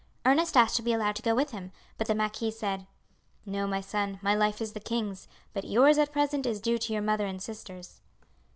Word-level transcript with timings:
Ernest 0.25 0.57
asked 0.57 0.77
to 0.77 0.81
be 0.81 0.93
allowed 0.93 1.15
to 1.17 1.21
go 1.21 1.35
with 1.35 1.51
him, 1.51 1.71
but 1.99 2.07
the 2.07 2.15
marquis 2.15 2.49
said: 2.49 2.87
"No, 3.45 3.67
my 3.67 3.81
son, 3.81 4.17
my 4.23 4.33
life 4.33 4.59
is 4.59 4.73
the 4.73 4.79
king's; 4.79 5.27
but 5.53 5.63
yours 5.63 5.99
at 5.99 6.11
present 6.11 6.47
is 6.47 6.59
due 6.59 6.79
to 6.79 6.91
your 6.93 7.03
mother 7.03 7.27
and 7.27 7.39
sisters." 7.39 8.01